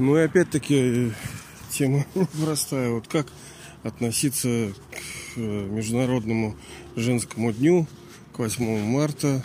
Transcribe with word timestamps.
Ну 0.00 0.16
и 0.16 0.22
опять-таки 0.22 1.12
тема 1.68 2.06
простая. 2.42 2.88
Вот 2.88 3.06
как 3.06 3.26
относиться 3.82 4.72
к 4.90 5.36
э, 5.36 5.40
Международному 5.40 6.56
женскому 6.96 7.52
дню, 7.52 7.86
к 8.32 8.38
8 8.38 8.82
марта. 8.82 9.44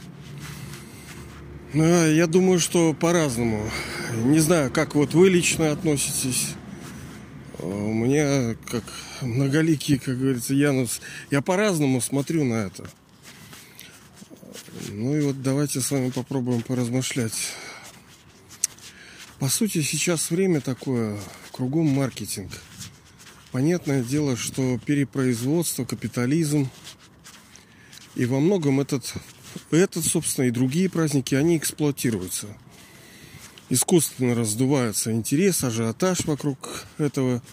Ну, 1.73 1.83
а 1.83 2.07
я 2.07 2.25
думаю, 2.27 2.61
что 2.61 2.93
по-разному. 2.93 3.70
Не 4.23 4.39
знаю, 4.39 4.71
как 4.71 4.95
вот 4.95 5.13
вы 5.13 5.27
лично 5.29 5.73
относитесь. 5.73 6.54
А 7.59 7.65
у 7.65 7.93
меня, 7.93 8.55
как 8.71 8.85
многоликий, 9.23 9.97
как 9.97 10.17
говорится, 10.17 10.53
Янус, 10.53 11.01
я 11.31 11.41
по-разному 11.41 11.99
смотрю 11.99 12.45
на 12.45 12.67
это. 12.67 12.89
Ну 14.89 15.17
и 15.17 15.19
вот 15.19 15.41
давайте 15.41 15.81
с 15.81 15.91
вами 15.91 16.12
попробуем 16.12 16.62
поразмышлять. 16.62 17.34
По 19.45 19.52
сути, 19.52 19.84
сейчас 19.84 20.31
время 20.31 20.59
такое, 20.59 21.20
кругом 21.52 21.86
маркетинг. 21.86 22.52
Понятное 23.52 24.03
дело, 24.03 24.36
что 24.36 24.80
перепроизводство, 24.84 25.86
капитализм. 25.86 26.67
И 28.16 28.26
во 28.26 28.39
многом 28.39 28.80
этот, 28.80 29.13
этот, 29.70 30.03
собственно, 30.03 30.48
и 30.48 30.50
другие 30.50 30.89
праздники, 30.89 31.36
они 31.36 31.58
эксплуатируются. 31.58 32.48
Искусственно 33.70 34.34
раздувается 34.34 35.12
интерес, 35.12 35.64
ажиотаж 35.64 36.25
вокруг 36.25 36.84
этого, 36.98 37.44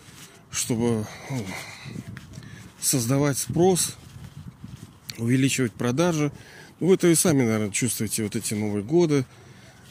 чтобы 0.50 1.06
ну, 1.28 1.44
создавать 2.80 3.36
спрос, 3.36 3.96
увеличивать 5.18 5.72
продажи– 5.72 6.32
вы 6.82 6.94
это 6.94 7.06
и 7.06 7.14
сами, 7.14 7.44
наверное, 7.44 7.70
чувствуете 7.70 8.24
вот 8.24 8.34
эти 8.34 8.54
Новые 8.54 8.82
годы, 8.82 9.24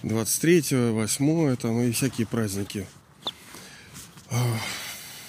23 0.04 0.92
8 0.92 1.56
там 1.58 1.82
и 1.82 1.92
всякие 1.92 2.26
праздники. 2.26 2.88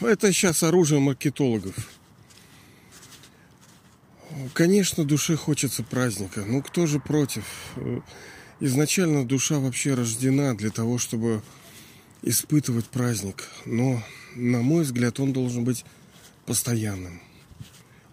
Это 0.01 0.33
сейчас 0.33 0.63
оружие 0.63 1.01
маркетологов. 1.01 1.75
Конечно, 4.55 5.05
душе 5.05 5.37
хочется 5.37 5.83
праздника. 5.83 6.45
Ну, 6.47 6.63
кто 6.63 6.87
же 6.87 7.01
против? 7.01 7.45
Изначально 8.61 9.27
душа 9.27 9.59
вообще 9.59 9.95
рождена 9.95 10.55
для 10.55 10.71
того, 10.71 10.99
чтобы 10.99 11.43
испытывать 12.23 12.87
праздник. 12.87 13.49
Но, 13.67 14.03
на 14.35 14.63
мой 14.63 14.85
взгляд, 14.85 15.21
он 15.21 15.33
должен 15.33 15.65
быть 15.65 15.85
постоянным. 16.47 17.21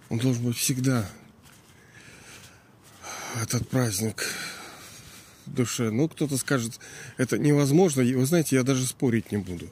Он 0.09 0.17
должен 0.17 0.43
быть 0.43 0.57
всегда 0.57 1.09
этот 3.41 3.69
праздник 3.69 4.27
душе. 5.53 5.91
Ну, 5.91 6.07
кто-то 6.07 6.37
скажет, 6.37 6.79
это 7.17 7.37
невозможно. 7.37 8.03
Вы 8.03 8.25
знаете, 8.25 8.55
я 8.55 8.63
даже 8.63 8.85
спорить 8.85 9.31
не 9.31 9.37
буду. 9.37 9.69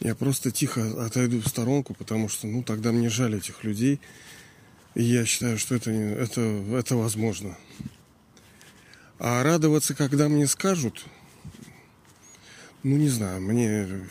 Я 0.00 0.14
просто 0.14 0.50
тихо 0.50 1.04
отойду 1.04 1.40
в 1.40 1.48
сторонку, 1.48 1.94
потому 1.94 2.28
что, 2.28 2.46
ну, 2.46 2.62
тогда 2.62 2.92
мне 2.92 3.08
жаль 3.08 3.36
этих 3.36 3.64
людей. 3.64 4.00
И 4.94 5.02
я 5.02 5.24
считаю, 5.24 5.58
что 5.58 5.74
это, 5.74 5.90
это, 5.90 6.40
это 6.40 6.96
возможно. 6.96 7.56
А 9.18 9.42
радоваться, 9.42 9.94
когда 9.94 10.28
мне 10.28 10.46
скажут, 10.46 11.04
ну, 12.82 12.96
не 12.96 13.08
знаю, 13.08 13.40
мне 13.40 14.06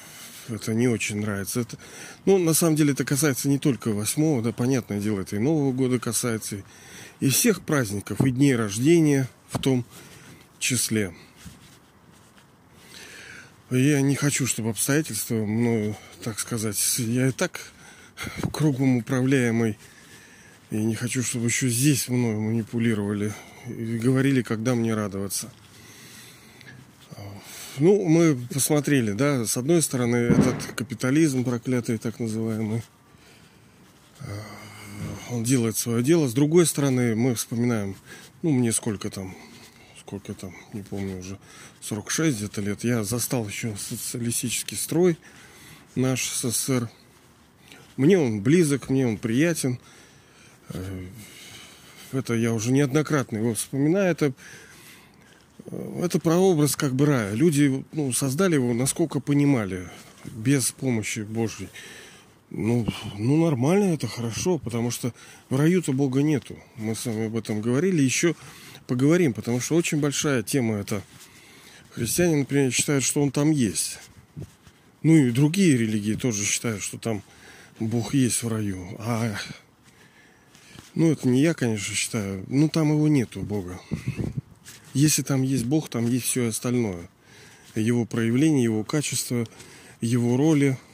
это 0.49 0.73
не 0.73 0.88
очень 0.88 1.21
нравится. 1.21 1.61
Это, 1.61 1.77
ну, 2.25 2.38
на 2.38 2.53
самом 2.53 2.75
деле, 2.75 2.93
это 2.93 3.05
касается 3.05 3.49
не 3.49 3.59
только 3.59 3.89
восьмого, 3.89 4.41
да, 4.41 4.51
понятное 4.51 4.99
дело, 4.99 5.21
это 5.21 5.35
и 5.35 5.39
Нового 5.39 5.71
года 5.71 5.99
касается, 5.99 6.63
и 7.19 7.29
всех 7.29 7.61
праздников, 7.61 8.21
и 8.21 8.31
дней 8.31 8.55
рождения 8.55 9.29
в 9.49 9.59
том 9.59 9.85
числе. 10.66 11.13
Я 13.69 14.02
не 14.02 14.16
хочу, 14.16 14.47
чтобы 14.47 14.69
обстоятельства 14.69 15.35
мною, 15.35 15.95
так 16.23 16.39
сказать, 16.39 16.78
я 17.00 17.28
и 17.28 17.31
так 17.31 17.72
кругом 18.51 18.97
управляемый, 18.97 19.78
и 20.72 20.78
не 20.78 20.95
хочу, 20.95 21.23
чтобы 21.23 21.47
еще 21.47 21.69
здесь 21.69 22.09
мною 22.09 22.41
манипулировали 22.41 23.34
и 23.67 23.97
говорили, 23.97 24.41
когда 24.41 24.75
мне 24.75 24.94
радоваться. 24.94 25.51
Ну, 27.78 28.07
мы 28.07 28.35
посмотрели, 28.53 29.12
да, 29.12 29.45
с 29.45 29.57
одной 29.57 29.81
стороны, 29.81 30.16
этот 30.16 30.63
капитализм 30.75 31.44
проклятый, 31.44 31.97
так 31.97 32.19
называемый, 32.19 32.81
он 35.29 35.44
делает 35.44 35.75
свое 35.75 36.01
дело. 36.01 36.28
С 36.28 36.34
другой 36.34 36.66
стороны, 36.66 37.16
мы 37.16 37.35
вспоминаем, 37.35 37.95
ну, 38.41 38.51
мне 38.51 38.72
сколько 38.72 39.09
там, 39.09 39.35
сколько 40.05 40.35
там, 40.35 40.53
не 40.73 40.83
помню 40.83 41.17
уже, 41.17 41.39
46 41.81 42.38
где-то 42.38 42.61
лет. 42.61 42.83
Я 42.83 43.03
застал 43.03 43.47
еще 43.47 43.75
социалистический 43.75 44.77
строй 44.77 45.17
наш 45.95 46.29
СССР. 46.29 46.89
Мне 47.97 48.19
он 48.19 48.41
близок, 48.41 48.89
мне 48.89 49.07
он 49.07 49.17
приятен. 49.17 49.79
Э, 50.69 51.05
это 52.11 52.35
я 52.35 52.53
уже 52.53 52.71
неоднократно 52.71 53.38
его 53.38 53.55
вспоминаю. 53.55 54.11
Это, 54.11 54.33
э, 55.65 56.01
это 56.03 56.19
прообраз 56.19 56.75
как 56.75 56.94
бы 56.94 57.07
рая. 57.07 57.33
Люди 57.33 57.83
ну, 57.91 58.13
создали 58.13 58.55
его, 58.55 58.73
насколько 58.73 59.19
понимали, 59.19 59.89
без 60.25 60.71
помощи 60.71 61.21
Божьей. 61.21 61.69
Ну, 62.51 62.85
ну, 63.17 63.44
нормально 63.44 63.95
это 63.95 64.07
хорошо, 64.07 64.59
потому 64.59 64.91
что 64.91 65.13
в 65.49 65.55
раю-то 65.55 65.94
Бога 65.94 66.21
нету. 66.21 66.55
Мы 66.75 66.94
с 66.94 67.05
вами 67.05 67.25
об 67.25 67.35
этом 67.35 67.59
говорили, 67.59 68.03
еще 68.03 68.35
поговорим, 68.88 69.34
потому 69.34 69.59
что 69.59 69.75
очень 69.75 70.00
большая 70.00 70.44
тема 70.44 70.75
это. 70.75 71.01
Христиане, 71.91 72.38
например, 72.38 72.72
считают, 72.72 73.03
что 73.03 73.22
он 73.22 73.31
там 73.31 73.51
есть. 73.51 74.00
Ну 75.03 75.16
и 75.16 75.31
другие 75.31 75.78
религии 75.78 76.16
тоже 76.16 76.44
считают, 76.44 76.81
что 76.81 76.97
там 76.97 77.24
Бог 77.79 78.13
есть 78.13 78.44
в 78.44 78.47
раю. 78.47 78.95
А 79.00 79.38
ну, 80.94 81.12
это 81.12 81.28
не 81.28 81.41
я, 81.41 81.53
конечно, 81.53 81.94
считаю. 81.94 82.45
Ну, 82.47 82.69
там 82.69 82.91
его 82.91 83.07
нету, 83.07 83.41
Бога. 83.41 83.79
Если 84.94 85.22
там 85.22 85.41
есть 85.41 85.66
Бог, 85.66 85.90
там 85.90 86.07
есть 86.07 86.25
все 86.25 86.47
остальное. 86.47 87.09
Его 87.75 88.06
проявление, 88.06 88.63
его 88.63 88.84
качество, 88.84 89.45
его 90.01 90.38
роли– 90.38 90.78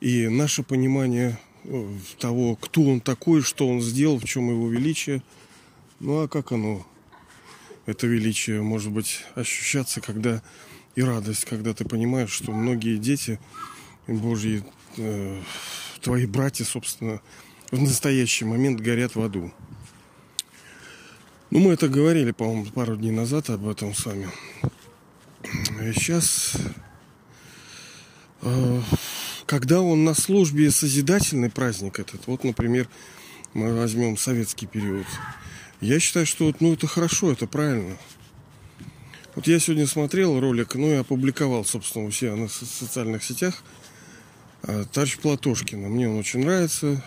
и 0.00 0.28
наше 0.28 0.62
понимание 0.62 1.38
э, 1.64 1.88
того, 2.18 2.56
кто 2.56 2.82
он 2.82 3.00
такой, 3.00 3.42
что 3.42 3.68
он 3.68 3.82
сделал, 3.82 4.18
в 4.18 4.24
чем 4.24 4.48
его 4.48 4.68
величие. 4.68 5.22
Ну 6.00 6.22
а 6.22 6.28
как 6.28 6.50
оно, 6.52 6.86
это 7.84 8.06
величие, 8.06 8.62
может 8.62 8.90
быть, 8.90 9.22
ощущаться, 9.34 10.00
когда 10.00 10.42
и 10.94 11.02
радость, 11.02 11.44
когда 11.44 11.74
ты 11.74 11.84
понимаешь, 11.84 12.30
что 12.30 12.52
многие 12.52 12.96
дети 12.96 13.38
Божьи, 14.06 14.64
э, 14.96 15.42
твои 16.00 16.24
братья, 16.24 16.64
собственно, 16.64 17.20
в 17.70 17.80
настоящий 17.80 18.46
момент 18.46 18.80
горят 18.80 19.14
в 19.14 19.20
аду. 19.20 19.52
Ну, 21.50 21.58
мы 21.58 21.72
это 21.74 21.86
говорили, 21.88 22.30
по-моему, 22.30 22.64
пару 22.64 22.96
дней 22.96 23.12
назад 23.12 23.50
об 23.50 23.68
этом 23.68 23.94
с 23.94 24.06
вами. 24.06 24.30
Сейчас 25.94 26.56
э, 28.40 28.80
когда 29.44 29.82
он 29.82 30.04
на 30.04 30.14
службе 30.14 30.70
созидательный 30.70 31.50
праздник 31.50 31.98
этот, 31.98 32.26
вот, 32.26 32.44
например, 32.44 32.88
мы 33.52 33.76
возьмем 33.76 34.16
советский 34.16 34.66
период, 34.66 35.06
я 35.80 35.98
считаю, 36.00 36.26
что 36.26 36.52
ну, 36.60 36.72
это 36.74 36.86
хорошо, 36.86 37.32
это 37.32 37.46
правильно. 37.46 37.96
Вот 39.34 39.46
я 39.46 39.58
сегодня 39.58 39.86
смотрел 39.86 40.38
ролик, 40.40 40.74
ну, 40.74 40.90
и 40.90 40.96
опубликовал, 40.96 41.64
собственно, 41.64 42.06
у 42.06 42.10
себя 42.10 42.34
на 42.36 42.48
социальных 42.48 43.22
сетях 43.22 43.62
а, 44.62 44.84
товарищ 44.84 45.18
Платошкина. 45.18 45.88
Мне 45.88 46.08
он 46.08 46.18
очень 46.18 46.40
нравится. 46.40 47.02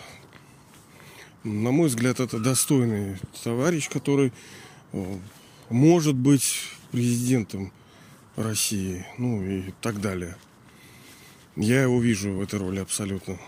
На 1.44 1.70
мой 1.70 1.88
взгляд, 1.88 2.20
это 2.20 2.38
достойный 2.38 3.18
товарищ, 3.42 3.90
который 3.90 4.32
может 5.68 6.14
быть 6.14 6.62
президентом 6.90 7.72
России, 8.36 9.04
ну 9.18 9.44
и 9.44 9.72
так 9.80 10.00
далее. 10.00 10.36
Я 11.56 11.82
его 11.82 12.00
вижу 12.00 12.32
в 12.32 12.40
этой 12.40 12.58
роли 12.58 12.80
абсолютно. 12.80 13.38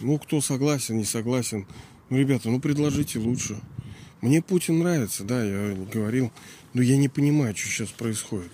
Ну, 0.00 0.18
кто 0.18 0.40
согласен, 0.40 0.96
не 0.96 1.04
согласен. 1.04 1.66
Ну, 2.08 2.18
ребята, 2.18 2.48
ну 2.48 2.58
предложите 2.58 3.18
лучше. 3.18 3.60
Мне 4.20 4.42
Путин 4.42 4.78
нравится, 4.80 5.24
да, 5.24 5.42
я 5.42 5.74
говорил. 5.74 6.30
Но 6.72 6.82
я 6.82 6.96
не 6.96 7.08
понимаю, 7.08 7.56
что 7.56 7.68
сейчас 7.68 7.88
происходит. 7.88 8.52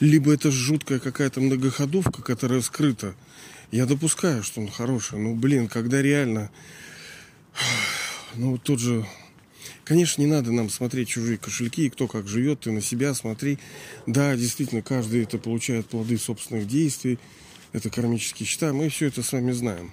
Либо 0.00 0.32
это 0.32 0.50
жуткая 0.50 0.98
какая-то 0.98 1.40
многоходовка, 1.40 2.22
которая 2.22 2.60
скрыта. 2.62 3.14
Я 3.70 3.86
допускаю, 3.86 4.42
что 4.42 4.60
он 4.60 4.68
хороший. 4.68 5.18
Ну, 5.18 5.34
блин, 5.34 5.68
когда 5.68 6.02
реально... 6.02 6.50
Ну, 8.36 8.52
вот 8.52 8.62
тот 8.62 8.78
же... 8.78 9.04
Конечно, 9.82 10.22
не 10.22 10.28
надо 10.28 10.52
нам 10.52 10.70
смотреть 10.70 11.08
чужие 11.08 11.36
кошельки, 11.36 11.86
и 11.86 11.90
кто 11.90 12.06
как 12.06 12.28
живет, 12.28 12.60
ты 12.60 12.70
на 12.70 12.80
себя 12.80 13.12
смотри. 13.12 13.58
Да, 14.06 14.36
действительно, 14.36 14.82
каждый 14.82 15.24
это 15.24 15.36
получает 15.36 15.86
плоды 15.86 16.16
собственных 16.16 16.68
действий 16.68 17.18
это 17.72 17.90
кармические 17.90 18.46
счета, 18.46 18.72
мы 18.72 18.88
все 18.88 19.06
это 19.06 19.22
с 19.22 19.32
вами 19.32 19.52
знаем. 19.52 19.92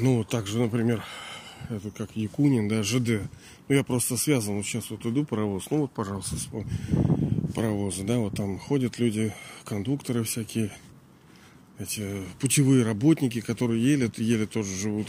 Ну, 0.00 0.24
также, 0.24 0.58
например, 0.58 1.04
это 1.68 1.90
как 1.90 2.16
Якунин, 2.16 2.68
да, 2.68 2.82
ЖД. 2.82 3.28
Ну, 3.68 3.74
я 3.74 3.84
просто 3.84 4.16
связан, 4.16 4.56
вот 4.56 4.64
сейчас 4.64 4.90
вот 4.90 5.04
иду 5.06 5.24
паровоз, 5.24 5.70
ну 5.70 5.78
вот, 5.78 5.92
пожалуйста, 5.92 6.36
паровозы, 7.54 8.04
да, 8.04 8.18
вот 8.18 8.34
там 8.34 8.58
ходят 8.58 8.98
люди, 8.98 9.32
кондукторы 9.64 10.24
всякие, 10.24 10.72
эти 11.78 12.22
путевые 12.40 12.84
работники, 12.84 13.40
которые 13.40 13.82
еле, 13.82 14.10
еле 14.16 14.46
тоже 14.46 14.74
живут. 14.74 15.08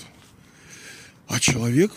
А 1.28 1.40
человек 1.40 1.92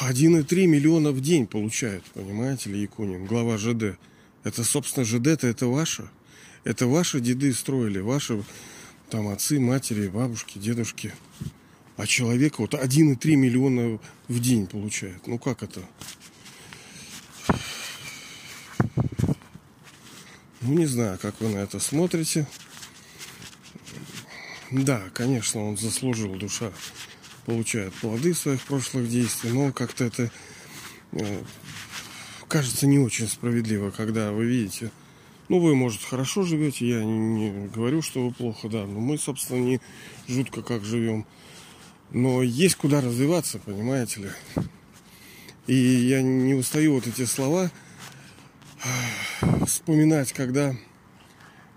1,3 0.00 0.66
миллиона 0.66 1.12
в 1.12 1.20
день 1.20 1.46
получает, 1.46 2.02
понимаете 2.14 2.70
ли, 2.70 2.80
Якунин, 2.80 3.26
глава 3.26 3.58
ЖД. 3.58 3.98
Это, 4.42 4.64
собственно, 4.64 5.04
ЖД-то 5.04 5.46
это 5.46 5.66
ваше. 5.66 6.08
Это 6.64 6.86
ваши 6.86 7.20
деды 7.20 7.52
строили, 7.52 8.00
ваши 8.00 8.42
там 9.10 9.28
отцы, 9.28 9.60
матери, 9.60 10.08
бабушки, 10.08 10.58
дедушки. 10.58 11.12
А 11.98 12.06
человек 12.06 12.60
вот 12.60 12.74
1,3 12.74 13.34
миллиона 13.34 13.98
в 14.28 14.40
день 14.40 14.68
получает. 14.68 15.26
Ну 15.26 15.36
как 15.36 15.64
это? 15.64 15.82
Ну, 20.60 20.74
не 20.74 20.86
знаю, 20.86 21.18
как 21.20 21.40
вы 21.40 21.48
на 21.48 21.58
это 21.58 21.80
смотрите. 21.80 22.46
Да, 24.70 25.02
конечно, 25.12 25.60
он 25.64 25.76
заслужил, 25.76 26.36
душа 26.36 26.72
получает 27.46 27.92
плоды 27.94 28.32
своих 28.32 28.62
прошлых 28.62 29.08
действий, 29.08 29.50
но 29.50 29.72
как-то 29.72 30.04
это 30.04 30.30
э, 31.12 31.42
кажется 32.46 32.86
не 32.86 32.98
очень 32.98 33.26
справедливо, 33.26 33.90
когда 33.90 34.30
вы 34.32 34.44
видите, 34.44 34.92
ну, 35.48 35.58
вы, 35.58 35.74
может, 35.74 36.02
хорошо 36.02 36.42
живете, 36.42 36.86
я 36.86 37.02
не, 37.02 37.50
не 37.50 37.68
говорю, 37.68 38.02
что 38.02 38.24
вы 38.24 38.32
плохо, 38.32 38.68
да, 38.68 38.86
но 38.86 39.00
мы, 39.00 39.16
собственно, 39.16 39.58
не 39.58 39.80
жутко 40.28 40.62
как 40.62 40.84
живем. 40.84 41.26
Но 42.10 42.42
есть 42.42 42.76
куда 42.76 43.00
развиваться, 43.00 43.58
понимаете 43.58 44.22
ли. 44.22 44.30
И 45.66 45.74
я 45.74 46.22
не 46.22 46.54
устаю 46.54 46.94
вот 46.94 47.06
эти 47.06 47.24
слова 47.24 47.70
вспоминать, 49.66 50.32
когда 50.32 50.74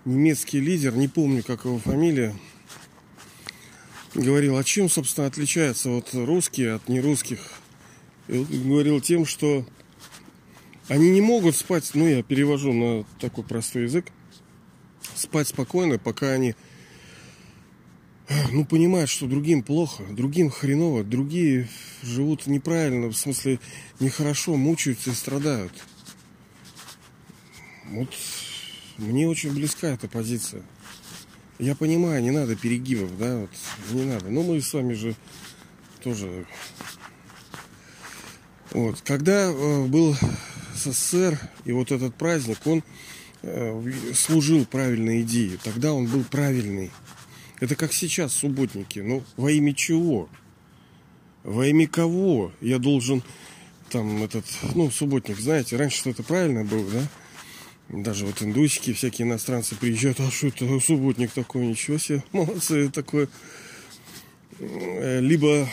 немецкий 0.04 0.60
лидер, 0.60 0.94
не 0.94 1.08
помню, 1.08 1.42
как 1.42 1.64
его 1.64 1.78
фамилия, 1.78 2.34
говорил, 4.14 4.56
а 4.56 4.64
чем, 4.64 4.88
собственно, 4.88 5.26
отличаются 5.26 5.90
вот 5.90 6.10
русские 6.14 6.74
от 6.74 6.88
нерусских. 6.88 7.40
И 8.28 8.42
говорил 8.42 9.00
тем, 9.00 9.26
что 9.26 9.66
они 10.88 11.10
не 11.10 11.20
могут 11.20 11.56
спать, 11.56 11.90
ну, 11.94 12.06
я 12.06 12.22
перевожу 12.22 12.72
на 12.72 13.04
такой 13.20 13.44
простой 13.44 13.84
язык, 13.84 14.06
спать 15.14 15.48
спокойно, 15.48 15.98
пока 15.98 16.30
они, 16.30 16.54
ну, 18.52 18.64
понимают, 18.64 19.10
что 19.10 19.26
другим 19.26 19.62
плохо, 19.62 20.04
другим 20.10 20.50
хреново, 20.50 21.04
другие 21.04 21.68
живут 22.02 22.46
неправильно, 22.46 23.08
в 23.08 23.16
смысле, 23.16 23.58
нехорошо, 24.00 24.56
мучаются 24.56 25.10
и 25.10 25.14
страдают. 25.14 25.72
Вот 27.90 28.08
мне 28.98 29.28
очень 29.28 29.52
близка 29.52 29.88
эта 29.88 30.08
позиция. 30.08 30.62
Я 31.58 31.74
понимаю, 31.74 32.22
не 32.22 32.30
надо 32.30 32.56
перегибов, 32.56 33.16
да, 33.18 33.38
вот, 33.38 33.50
не 33.90 34.04
надо. 34.04 34.30
Но 34.30 34.42
мы 34.42 34.60
с 34.60 34.72
вами 34.72 34.94
же 34.94 35.14
тоже... 36.02 36.46
Вот, 38.70 39.00
когда 39.02 39.50
э, 39.50 39.84
был 39.86 40.16
СССР 40.74 41.38
и 41.64 41.72
вот 41.72 41.92
этот 41.92 42.14
праздник, 42.14 42.58
он 42.64 42.82
э, 43.42 43.92
служил 44.14 44.64
правильной 44.64 45.22
идее. 45.22 45.58
Тогда 45.62 45.92
он 45.92 46.06
был 46.06 46.24
правильный. 46.24 46.90
Это 47.62 47.76
как 47.76 47.92
сейчас 47.92 48.32
субботники. 48.32 48.98
Ну, 48.98 49.22
во 49.36 49.52
имя 49.52 49.72
чего? 49.72 50.28
Во 51.44 51.64
имя 51.64 51.86
кого 51.86 52.50
я 52.60 52.80
должен 52.80 53.22
там 53.88 54.24
этот, 54.24 54.44
ну, 54.74 54.90
субботник, 54.90 55.38
знаете, 55.38 55.76
раньше 55.76 56.10
это 56.10 56.24
правильно 56.24 56.64
было, 56.64 56.90
да? 56.90 57.08
Даже 57.88 58.26
вот 58.26 58.42
индусики, 58.42 58.92
всякие 58.92 59.28
иностранцы 59.28 59.76
приезжают, 59.76 60.18
а 60.18 60.28
что 60.32 60.48
это 60.48 60.80
субботник 60.80 61.30
такой, 61.30 61.66
ничего 61.66 61.98
себе, 61.98 62.24
молодцы, 62.32 62.90
такое. 62.90 63.28
Э, 64.58 65.20
либо 65.20 65.68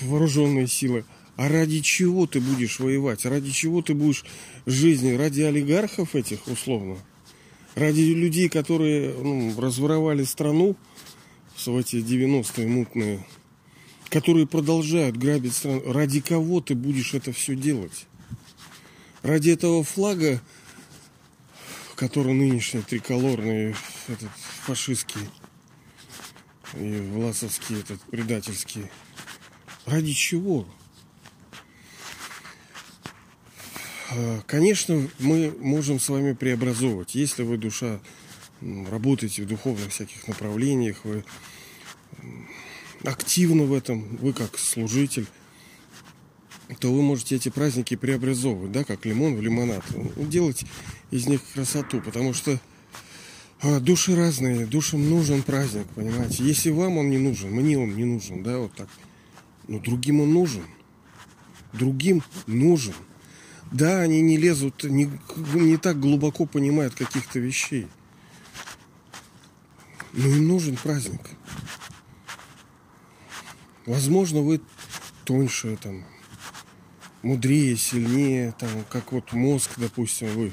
вооруженные 0.00 0.66
силы. 0.66 1.04
А 1.36 1.48
ради 1.48 1.82
чего 1.82 2.26
ты 2.26 2.40
будешь 2.40 2.80
воевать? 2.80 3.24
Ради 3.26 3.52
чего 3.52 3.80
ты 3.80 3.94
будешь 3.94 4.24
жизни? 4.66 5.12
Ради 5.12 5.42
олигархов 5.42 6.16
этих, 6.16 6.48
условно? 6.48 6.96
Ради 7.76 8.00
людей, 8.00 8.48
которые 8.48 9.12
ну, 9.12 9.60
разворовали 9.60 10.24
страну 10.24 10.76
в 11.58 11.76
эти 11.76 11.96
90-е 11.96 12.66
мутные, 12.66 13.26
которые 14.08 14.46
продолжают 14.46 15.18
грабить 15.18 15.54
страну. 15.54 15.92
Ради 15.92 16.22
кого 16.22 16.62
ты 16.62 16.74
будешь 16.74 17.12
это 17.12 17.32
все 17.32 17.54
делать? 17.54 18.06
Ради 19.20 19.50
этого 19.50 19.84
флага, 19.84 20.40
который 21.96 22.32
нынешний 22.32 22.80
триколорный, 22.80 23.76
этот 24.08 24.30
фашистский 24.62 25.28
и 26.72 27.10
власовский, 27.12 27.80
этот 27.80 28.00
предательский. 28.04 28.86
Ради 29.84 30.14
чего? 30.14 30.66
А, 30.66 30.76
конечно, 34.46 35.08
мы 35.18 35.54
можем 35.60 36.00
с 36.00 36.08
вами 36.08 36.32
преобразовывать. 36.32 37.14
Если 37.14 37.42
вы, 37.42 37.56
душа, 37.56 38.00
работаете 38.90 39.42
в 39.42 39.46
духовных 39.46 39.90
всяких 39.90 40.26
направлениях, 40.28 41.04
вы 41.04 41.24
активны 43.04 43.64
в 43.64 43.72
этом, 43.72 44.16
вы 44.16 44.32
как 44.32 44.58
служитель, 44.58 45.26
то 46.80 46.92
вы 46.92 47.02
можете 47.02 47.36
эти 47.36 47.48
праздники 47.48 47.94
преобразовывать, 47.96 48.72
да, 48.72 48.84
как 48.84 49.04
лимон 49.04 49.36
в 49.36 49.42
лимонад. 49.42 49.84
Делать 50.16 50.64
из 51.10 51.26
них 51.26 51.40
красоту, 51.54 52.00
потому 52.00 52.34
что 52.34 52.58
а, 53.62 53.80
души 53.80 54.16
разные, 54.16 54.66
душам 54.66 55.08
нужен 55.08 55.42
праздник, 55.42 55.86
понимаете. 55.94 56.44
Если 56.44 56.70
вам 56.70 56.98
он 56.98 57.10
не 57.10 57.18
нужен, 57.18 57.50
мне 57.50 57.78
он 57.78 57.94
не 57.94 58.04
нужен, 58.04 58.42
да, 58.42 58.58
вот 58.58 58.74
так. 58.74 58.88
Но 59.68 59.78
другим 59.78 60.20
он 60.20 60.32
нужен. 60.32 60.64
Другим 61.72 62.22
нужен. 62.46 62.94
Да, 63.72 64.00
они 64.00 64.20
не 64.20 64.36
лезут, 64.36 64.84
не, 64.84 65.10
не 65.54 65.76
так 65.76 65.98
глубоко 65.98 66.46
понимают 66.46 66.94
каких-то 66.94 67.38
вещей. 67.38 67.88
Но 70.12 70.28
им 70.28 70.48
нужен 70.48 70.76
праздник. 70.76 71.20
Возможно, 73.84 74.40
вы 74.40 74.60
тоньше, 75.24 75.76
там, 75.76 76.04
мудрее, 77.22 77.76
сильнее, 77.76 78.54
там, 78.58 78.70
как 78.88 79.12
вот 79.12 79.32
мозг, 79.32 79.72
допустим, 79.76 80.28
вы. 80.28 80.52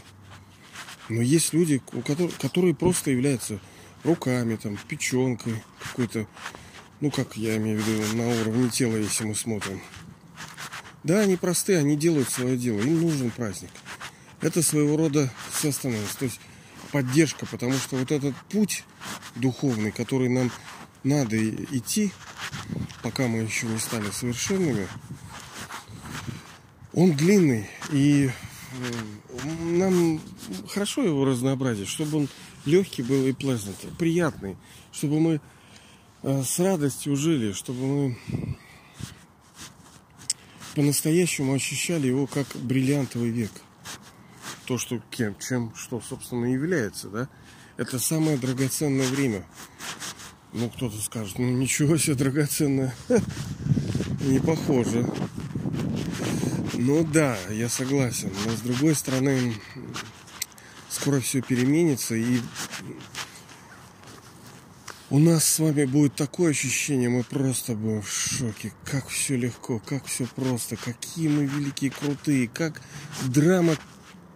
Но 1.09 1.21
есть 1.21 1.53
люди, 1.53 1.81
у 1.93 2.01
которых, 2.01 2.37
которые 2.37 2.73
просто 2.73 3.11
являются 3.11 3.59
руками, 4.03 4.55
там, 4.55 4.77
печенкой, 4.87 5.63
какой-то, 5.79 6.27
ну, 6.99 7.11
как 7.11 7.37
я 7.37 7.57
имею 7.57 7.79
в 7.79 7.87
виду, 7.87 8.17
на 8.17 8.27
уровне 8.29 8.69
тела, 8.69 8.97
если 8.97 9.25
мы 9.25 9.35
смотрим. 9.35 9.81
Да, 11.03 11.19
они 11.19 11.35
простые, 11.35 11.79
они 11.79 11.95
делают 11.95 12.29
свое 12.29 12.57
дело. 12.57 12.79
Им 12.79 13.01
нужен 13.01 13.31
праздник. 13.31 13.71
Это 14.41 14.61
своего 14.61 14.97
рода 14.97 15.31
соственность, 15.53 16.17
то 16.17 16.25
есть 16.25 16.39
поддержка, 16.91 17.45
потому 17.45 17.73
что 17.73 17.97
вот 17.97 18.11
этот 18.11 18.35
путь 18.49 18.83
духовный, 19.35 19.91
который 19.91 20.29
нам 20.29 20.51
надо 21.03 21.37
идти, 21.49 22.11
пока 23.01 23.27
мы 23.27 23.39
еще 23.39 23.67
не 23.67 23.79
стали 23.79 24.09
совершенными, 24.11 24.87
он 26.93 27.13
длинный, 27.13 27.67
и 27.91 28.29
э, 28.29 29.47
нам 29.63 30.21
хорошо 30.69 31.03
его 31.03 31.25
разнообразить, 31.25 31.87
чтобы 31.87 32.19
он 32.19 32.29
легкий 32.65 33.01
был 33.01 33.25
и 33.25 33.31
pleasant, 33.31 33.95
приятный, 33.97 34.57
чтобы 34.91 35.19
мы 35.19 35.41
э, 36.21 36.43
с 36.43 36.59
радостью 36.59 37.15
жили, 37.15 37.53
чтобы 37.53 37.79
мы 37.79 38.17
по-настоящему 40.75 41.53
ощущали 41.53 42.07
его 42.07 42.27
как 42.27 42.47
бриллиантовый 42.55 43.29
век. 43.29 43.51
То, 44.65 44.77
что 44.77 45.01
кем, 45.11 45.35
чем, 45.39 45.73
что, 45.75 46.01
собственно, 46.01 46.45
является, 46.45 47.09
да, 47.09 47.29
это 47.77 47.99
самое 47.99 48.37
драгоценное 48.37 49.07
время. 49.07 49.45
Ну, 50.53 50.69
кто-то 50.69 50.97
скажет, 51.01 51.39
ну, 51.39 51.49
ничего 51.49 51.97
себе 51.97 52.15
драгоценное. 52.15 52.95
Не 54.21 54.39
похоже. 54.39 55.11
Ну 56.73 57.03
да, 57.03 57.37
я 57.49 57.69
согласен. 57.69 58.31
Но 58.45 58.51
с 58.51 58.61
другой 58.61 58.95
стороны, 58.95 59.55
скоро 60.89 61.19
все 61.19 61.41
переменится 61.41 62.15
и 62.15 62.39
у 65.13 65.19
нас 65.19 65.45
с 65.45 65.59
вами 65.59 65.85
будет 65.85 66.15
такое 66.15 66.49
ощущение, 66.49 67.07
мы 67.07 67.21
просто 67.23 67.75
будем 67.75 68.01
в 68.01 68.09
шоке. 68.09 68.73
Как 68.83 69.09
все 69.09 69.37
легко, 69.37 69.77
как 69.77 70.05
все 70.05 70.25
просто, 70.25 70.75
какие 70.75 71.27
мы 71.27 71.45
великие, 71.45 71.91
крутые, 71.91 72.47
как 72.47 72.81
драма 73.27 73.75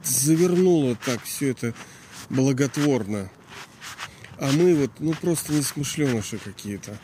завернула 0.03 0.95
так 0.95 1.23
все 1.23 1.49
это 1.49 1.73
благотворно. 2.29 3.31
А 4.37 4.51
мы 4.51 4.75
вот, 4.75 4.91
ну 4.99 5.15
просто 5.15 5.51
несмышленыши 5.51 6.37
какие-то. 6.37 6.99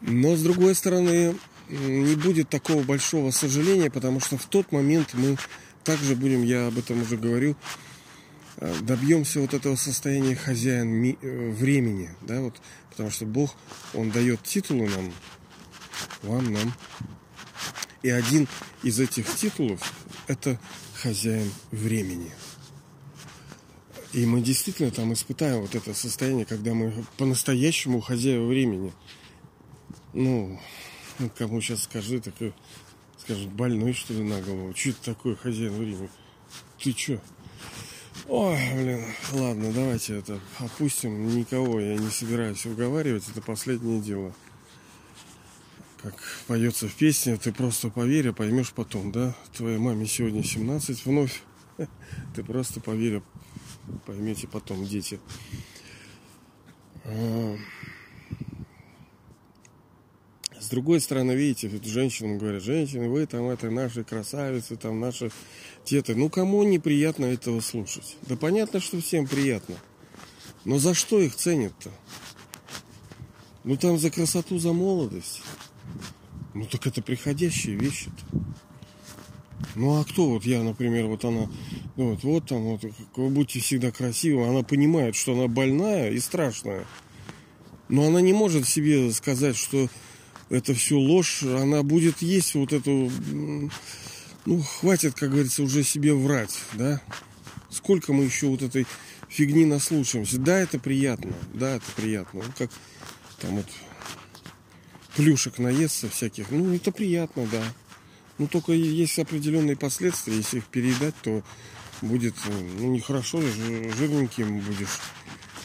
Но 0.00 0.36
с 0.36 0.42
другой 0.44 0.76
стороны, 0.76 1.34
не 1.68 2.14
будет 2.14 2.50
такого 2.50 2.84
большого 2.84 3.32
сожаления, 3.32 3.90
потому 3.90 4.20
что 4.20 4.38
в 4.38 4.46
тот 4.46 4.70
момент 4.70 5.14
мы 5.14 5.38
также 5.82 6.14
будем, 6.14 6.44
я 6.44 6.68
об 6.68 6.78
этом 6.78 7.02
уже 7.02 7.16
говорил, 7.16 7.56
добьемся 8.82 9.40
вот 9.40 9.54
этого 9.54 9.76
состояния 9.76 10.36
хозяин 10.36 10.88
ми- 10.88 11.18
э, 11.20 11.50
времени, 11.50 12.10
да, 12.22 12.40
вот, 12.40 12.60
потому 12.90 13.10
что 13.10 13.26
Бог, 13.26 13.54
Он 13.94 14.10
дает 14.10 14.42
титулы 14.42 14.88
нам, 14.88 15.12
вам, 16.22 16.52
нам. 16.52 16.74
И 18.02 18.10
один 18.10 18.48
из 18.82 19.00
этих 19.00 19.34
титулов– 19.34 19.80
это 20.26 20.60
хозяин 20.94 21.50
времени. 21.70 22.30
И 24.12 24.26
мы 24.26 24.40
действительно 24.40 24.90
там 24.90 25.12
испытаем 25.12 25.62
вот 25.62 25.74
это 25.74 25.92
состояние, 25.92 26.44
когда 26.44 26.72
мы 26.72 27.04
по-настоящему 27.16 28.00
хозяева 28.00 28.46
времени. 28.46 28.92
Ну, 30.12 30.60
кому 31.36 31.60
сейчас 31.60 31.82
скажи, 31.82 32.20
так 32.20 32.34
скажут, 33.18 33.48
больной 33.48 33.92
что 33.92 34.12
ли 34.12 34.22
на 34.22 34.40
голову? 34.40 34.74
Что 34.76 34.90
это 34.90 35.02
такое 35.02 35.34
хозяин 35.34 35.72
времени? 35.72 36.10
Ты 36.78 36.92
чё? 36.92 37.20
Ой, 38.28 38.58
блин, 38.74 39.04
ладно, 39.32 39.72
давайте 39.72 40.18
это 40.18 40.40
опустим. 40.58 41.36
Никого 41.36 41.80
я 41.80 41.96
не 41.96 42.10
собираюсь 42.10 42.64
уговаривать, 42.66 43.28
это 43.28 43.42
последнее 43.42 44.00
дело 44.00 44.34
как 46.04 46.14
поется 46.46 46.86
в 46.86 46.94
песне, 46.94 47.38
ты 47.38 47.50
просто 47.50 47.88
поверь, 47.88 48.28
а 48.28 48.32
поймешь 48.34 48.72
потом, 48.72 49.10
да? 49.10 49.34
Твоей 49.56 49.78
маме 49.78 50.04
сегодня 50.04 50.44
17 50.44 51.06
вновь. 51.06 51.42
Ты 52.36 52.44
просто 52.44 52.80
поверь, 52.80 53.16
а 53.16 53.22
поймете 54.04 54.46
потом, 54.46 54.84
дети. 54.84 55.18
С 60.64 60.68
другой 60.68 61.02
стороны, 61.02 61.32
видите, 61.32 61.70
женщинам 61.84 62.38
говорят, 62.38 62.62
женщины, 62.62 63.06
вы 63.06 63.26
там 63.26 63.50
это 63.50 63.70
наши 63.70 64.02
красавицы, 64.02 64.76
там 64.76 64.98
наши 64.98 65.30
теты. 65.84 66.14
Ну, 66.14 66.30
кому 66.30 66.62
неприятно 66.62 67.26
этого 67.26 67.60
слушать? 67.60 68.16
Да 68.22 68.38
понятно, 68.38 68.80
что 68.80 68.98
всем 68.98 69.26
приятно. 69.26 69.74
Но 70.64 70.78
за 70.78 70.94
что 70.94 71.20
их 71.20 71.36
ценят-то? 71.36 71.90
Ну, 73.64 73.76
там 73.76 73.98
за 73.98 74.10
красоту, 74.10 74.58
за 74.58 74.72
молодость. 74.72 75.42
Ну 76.54 76.64
так 76.64 76.86
это 76.86 77.02
приходящие 77.02 77.76
вещи-то. 77.76 78.24
Ну 79.74 80.00
а 80.00 80.04
кто 80.04 80.30
вот 80.30 80.46
я, 80.46 80.62
например, 80.62 81.08
вот 81.08 81.26
она, 81.26 81.50
ну 81.96 82.12
вот, 82.12 82.22
вот 82.22 82.48
там, 82.48 82.62
вот, 82.62 82.80
вы 83.16 83.28
будете 83.28 83.60
всегда 83.60 83.90
красивы, 83.90 84.48
она 84.48 84.62
понимает, 84.62 85.14
что 85.14 85.34
она 85.34 85.46
больная 85.46 86.10
и 86.10 86.18
страшная. 86.18 86.86
Но 87.90 88.06
она 88.06 88.22
не 88.22 88.32
может 88.32 88.66
себе 88.66 89.12
сказать, 89.12 89.58
что 89.58 89.90
это 90.50 90.74
все 90.74 90.96
ложь, 90.96 91.42
она 91.42 91.82
будет 91.82 92.22
есть 92.22 92.54
вот 92.54 92.72
эту, 92.72 93.10
ну 94.46 94.62
хватит, 94.62 95.14
как 95.14 95.30
говорится, 95.30 95.62
уже 95.62 95.82
себе 95.82 96.14
врать, 96.14 96.56
да? 96.74 97.00
Сколько 97.70 98.12
мы 98.12 98.24
еще 98.24 98.46
вот 98.46 98.62
этой 98.62 98.86
фигни 99.28 99.64
наслушаемся. 99.64 100.38
Да, 100.38 100.58
это 100.58 100.78
приятно, 100.78 101.32
да, 101.52 101.76
это 101.76 101.86
приятно. 101.96 102.42
Ну, 102.44 102.52
как 102.56 102.70
там 103.40 103.56
вот 103.56 103.66
плюшек 105.16 105.58
наесться 105.58 106.08
всяких. 106.08 106.50
Ну, 106.50 106.74
это 106.74 106.92
приятно, 106.92 107.46
да. 107.50 107.62
Ну, 108.38 108.46
только 108.46 108.72
есть 108.72 109.18
определенные 109.18 109.76
последствия. 109.76 110.36
Если 110.36 110.58
их 110.58 110.66
переедать, 110.66 111.14
то 111.22 111.42
будет, 112.00 112.34
ну, 112.78 112.92
нехорошо, 112.92 113.40
жирненьким 113.40 114.60
будешь. 114.60 115.00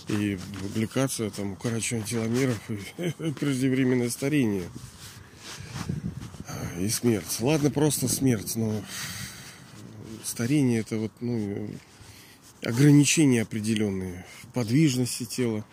И 0.09 0.39
гликация, 0.73 1.29
там, 1.29 1.53
укорочение 1.53 2.05
теломеров, 2.05 2.57
и 2.69 3.31
преждевременное 3.31 4.09
старение. 4.09 4.69
И 6.79 6.89
смерть. 6.89 7.37
Ладно, 7.39 7.69
просто 7.69 8.07
смерть, 8.07 8.55
но 8.55 8.81
старение 10.23 10.79
это 10.79 10.97
вот, 10.97 11.11
ну, 11.19 11.69
ограничения 12.63 13.43
определенные 13.43 14.25
подвижности 14.53 15.25
тела. 15.25 15.63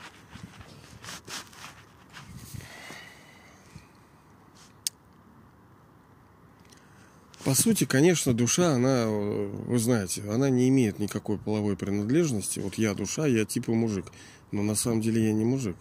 По 7.47 7.55
сути, 7.55 7.85
конечно, 7.85 8.35
душа, 8.35 8.73
она, 8.73 9.07
вы 9.07 9.79
знаете, 9.79 10.21
она 10.29 10.51
не 10.51 10.69
имеет 10.69 10.99
никакой 10.99 11.39
половой 11.39 11.77
принадлежности. 11.77 12.59
Вот 12.59 12.75
я 12.75 12.93
душа, 12.93 13.29
я 13.29 13.45
типа 13.45 13.73
мужик. 13.73 14.07
Но 14.51 14.65
на 14.65 14.75
самом 14.75 15.01
деле 15.01 15.29
я 15.29 15.33
не 15.33 15.45
мужик. 15.45 15.77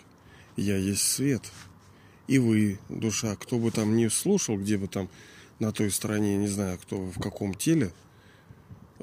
Я 0.58 0.78
есть 0.78 1.02
свет. 1.02 1.42
И 2.28 2.38
вы, 2.38 2.78
душа, 2.90 3.36
кто 3.36 3.58
бы 3.58 3.72
там 3.72 3.98
ни 3.98 4.08
слушал, 4.10 4.58
где 4.60 4.78
бы 4.78 4.88
там 4.88 5.10
на 5.58 5.72
той 5.72 5.90
стороне, 5.90 6.38
не 6.38 6.48
знаю, 6.48 6.78
кто 6.78 6.98
в 6.98 7.20
каком 7.20 7.56
теле– 7.56 7.92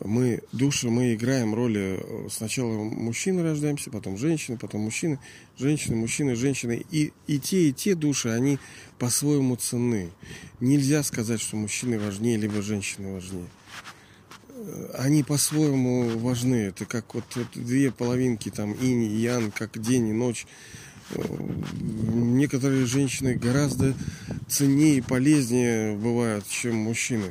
мы, 0.00 0.40
души, 0.52 0.88
мы 0.88 1.14
играем 1.14 1.54
роли 1.54 2.00
э, 2.02 2.28
сначала 2.30 2.72
мужчины 2.72 3.42
рождаемся, 3.42 3.90
потом 3.90 4.16
женщины, 4.16 4.56
потом 4.56 4.82
мужчины, 4.82 5.18
женщины, 5.58 5.96
мужчины, 5.96 6.34
женщины. 6.34 6.84
И, 6.90 7.12
и 7.26 7.38
те, 7.38 7.68
и 7.68 7.72
те 7.72 7.94
души, 7.94 8.30
они 8.30 8.58
по-своему 8.98 9.56
ценны. 9.56 10.10
Нельзя 10.60 11.02
сказать, 11.02 11.40
что 11.40 11.56
мужчины 11.56 11.98
важнее, 11.98 12.38
либо 12.38 12.62
женщины 12.62 13.12
важнее. 13.12 13.48
Э, 14.48 14.90
они 14.94 15.22
по-своему 15.22 16.18
важны. 16.18 16.56
Это 16.56 16.86
как 16.86 17.14
вот, 17.14 17.24
вот 17.34 17.48
две 17.54 17.90
половинки, 17.90 18.50
там, 18.50 18.72
инь 18.72 19.02
и 19.02 19.16
ян, 19.16 19.50
как 19.50 19.78
день 19.78 20.08
и 20.08 20.12
ночь. 20.12 20.46
Э, 21.10 21.22
некоторые 22.14 22.86
женщины 22.86 23.34
гораздо 23.34 23.94
ценнее 24.48 24.96
и 24.96 25.00
полезнее 25.02 25.96
бывают, 25.96 26.48
чем 26.48 26.76
мужчины. 26.76 27.30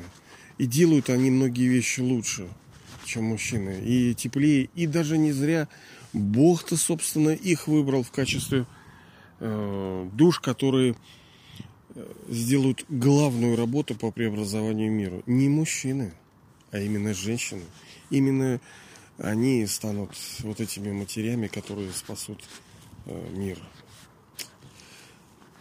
И 0.62 0.68
делают 0.68 1.10
они 1.10 1.32
многие 1.32 1.68
вещи 1.68 2.02
лучше, 2.02 2.48
чем 3.04 3.24
мужчины. 3.24 3.82
И 3.84 4.14
теплее. 4.14 4.70
И 4.76 4.86
даже 4.86 5.18
не 5.18 5.32
зря 5.32 5.68
Бог-то, 6.14 6.78
собственно, 6.78 7.30
их 7.30 7.68
выбрал 7.68 8.04
в 8.04 8.12
качестве 8.12 8.68
э, 9.40 10.10
душ, 10.14 10.40
которые 10.40 10.96
э, 11.96 12.14
сделают 12.30 12.86
главную 12.90 13.56
работу 13.56 13.96
по 13.96 14.12
преобразованию 14.12 14.92
мира. 14.92 15.24
Не 15.26 15.50
мужчины, 15.50 16.14
а 16.70 16.78
именно 16.78 17.16
женщины. 17.16 17.64
Именно 18.12 18.62
они 19.18 19.66
станут 19.66 20.12
вот 20.42 20.62
этими 20.62 20.92
матерями, 20.92 21.48
которые 21.48 21.92
спасут 21.92 22.44
э, 23.08 23.30
мир. 23.32 23.58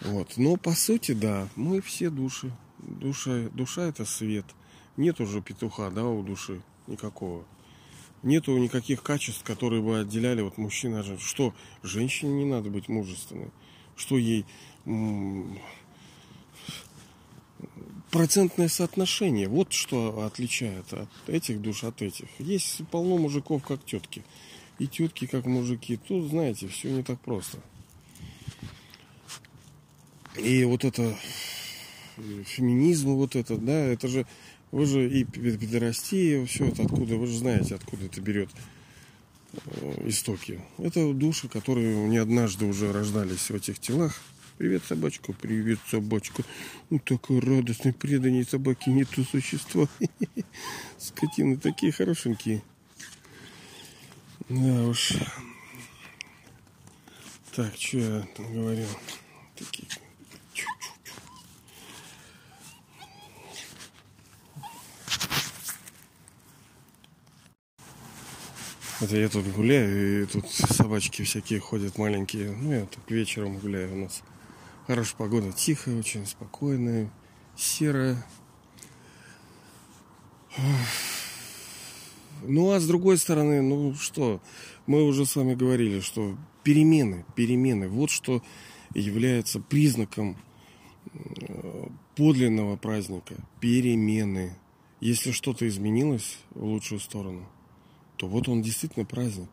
Вот. 0.03 0.37
Но 0.37 0.59
по 0.59 0.73
сути, 0.73 1.13
да, 1.13 1.49
мы 1.57 1.81
все 1.81 2.11
души. 2.11 2.53
Душа, 2.77 3.49
душа 3.55 3.89
это 3.89 4.05
свет– 4.05 4.45
нет 5.01 5.21
уже 5.21 5.41
петуха, 5.41 5.91
да, 5.91 6.05
у 6.05 6.23
души 6.23 6.61
никакого. 6.87 7.45
Нету 8.23 8.57
никаких 8.59 9.03
качеств, 9.03 9.43
которые 9.43 9.83
бы 9.83 10.01
отделяли 10.01 10.43
вот 10.43 10.59
мужчина 10.59 11.01
от 11.01 11.07
женщины. 11.07 11.27
Что, 11.27 11.55
женщине 11.83 12.33
не 12.33 12.45
надо 12.45 12.69
быть 12.69 12.89
мужественной? 12.89 13.51
Что 13.97 14.19
ей 14.19 14.45
процентное 18.11 18.69
соотношение. 18.69 19.49
Вот 19.49 19.73
что 19.73 20.25
отличает 20.25 20.93
от 20.93 21.09
этих 21.27 21.61
душ 21.63 21.85
от 21.85 22.03
этих. 22.03 22.29
Есть 22.39 22.87
полно 22.91 23.17
мужиков, 23.17 23.65
как 23.65 23.85
тетки. 23.85 24.23
И 24.79 24.87
тетки, 24.87 25.27
как 25.27 25.47
мужики. 25.47 25.97
Тут, 25.97 26.29
знаете, 26.29 26.69
все 26.69 26.91
не 26.91 27.03
так 27.03 27.21
просто. 27.21 27.59
И 30.37 30.65
вот 30.65 30.85
это 30.85 31.17
феминизм, 32.45 33.11
вот 33.15 33.37
это, 33.37 33.57
да, 33.57 33.73
это 33.73 34.09
же 34.09 34.27
вы 34.73 34.87
же 34.87 35.09
и 35.11 35.25
педерастия, 35.25 36.45
все 36.47 36.67
это 36.67 36.85
откуда, 36.85 37.17
вы 37.17 37.27
же 37.27 37.39
знаете, 37.39 37.75
откуда 37.75 38.07
это 38.07 38.21
берет 38.21 38.49
э, 39.53 40.09
истоки. 40.09 40.61
Это 40.79 41.13
души, 41.13 41.49
которые 41.49 42.09
не 42.09 42.19
однажды 42.19 42.67
уже 42.67 42.93
рождались 42.93 43.51
в 43.51 43.55
этих 43.55 43.81
телах. 43.81 44.21
Привет, 44.59 44.83
собачка, 44.87 45.33
привет, 45.33 45.79
собачка. 45.89 46.45
Ну, 46.91 46.99
такой 46.99 47.41
радостный, 47.41 47.93
преданный 47.93 48.45
собаки, 48.45 48.91
не 48.91 49.05
то 49.05 49.25
существо. 49.25 49.89
Скотины 50.99 51.57
такие 51.57 51.93
хорошенькие. 51.93 52.63
Да 54.49 54.83
уж. 54.83 55.15
Так, 57.57 57.75
что 57.77 57.99
я 57.99 58.29
говорил? 58.37 58.89
Такие 59.57 59.89
Это 69.01 69.17
я 69.17 69.31
тут 69.31 69.47
гуляю, 69.47 70.23
и 70.23 70.27
тут 70.27 70.51
собачки 70.51 71.23
всякие 71.23 71.59
ходят 71.59 71.97
маленькие. 71.97 72.51
Ну, 72.51 72.71
я 72.71 72.85
так 72.85 73.11
вечером 73.11 73.59
гуляю 73.59 73.95
у 73.95 73.97
нас. 73.97 74.23
Хорошая 74.87 75.17
погода, 75.17 75.53
тихая, 75.53 75.99
очень 75.99 76.27
спокойная, 76.27 77.11
серая. 77.57 78.23
Ну, 82.43 82.73
а 82.73 82.79
с 82.79 82.87
другой 82.87 83.17
стороны, 83.17 83.63
ну 83.63 83.95
что, 83.95 84.43
мы 84.87 85.03
уже 85.03 85.25
с 85.25 85.35
вами 85.35 85.55
говорили, 85.55 86.01
что 86.01 86.37
перемены, 86.63 87.25
перемены, 87.35 87.89
вот 87.89 88.11
что 88.11 88.43
является 88.95 89.61
признаком 89.61 90.37
э, 91.15 91.89
подлинного 92.17 92.77
праздника. 92.77 93.35
Перемены. 93.61 94.59
Если 95.01 95.33
что-то 95.33 95.67
изменилось 95.67 96.37
в 96.51 96.65
лучшую 96.65 97.01
сторону– 97.01 97.49
то 98.21 98.27
вот 98.27 98.49
он 98.49 98.61
действительно 98.61 99.07
праздник. 99.07 99.49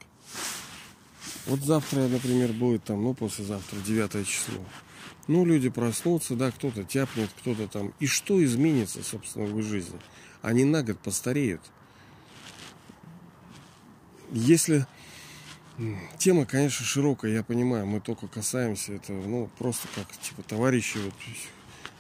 Вот 1.46 1.62
завтра, 1.62 2.02
например, 2.10 2.52
будет 2.52 2.84
там, 2.84 3.02
ну, 3.02 3.14
послезавтра, 3.14 3.78
9 3.80 4.28
число. 4.28 4.60
Ну, 5.28 5.46
люди 5.46 5.70
проснутся, 5.70 6.36
да, 6.36 6.52
кто-то 6.52 6.84
тяпнет, 6.84 7.30
кто-то 7.40 7.70
там. 7.70 7.94
И 8.02 8.08
что 8.08 8.44
изменится, 8.44 9.02
собственно, 9.04 9.46
в 9.46 9.58
их 9.58 9.66
жизни? 9.66 9.98
Они 10.42 10.66
на 10.66 10.84
год 10.84 11.00
постареют. 11.00 11.62
Если 14.34 14.86
тема, 16.18 16.46
конечно, 16.46 16.86
широкая, 16.86 17.32
я 17.32 17.44
понимаю, 17.44 17.88
мы 17.88 18.02
только 18.02 18.28
касаемся 18.28 18.92
этого, 18.92 19.26
ну, 19.26 19.50
просто 19.58 19.88
как, 19.96 20.12
типа, 20.18 20.44
товарищи, 20.44 20.98
вот, 20.98 21.14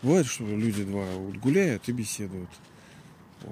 бывает, 0.03 0.27
что 0.27 0.43
люди 0.43 0.83
два 0.83 1.05
гуляют 1.41 1.87
и 1.87 1.93
беседуют. 1.93 2.49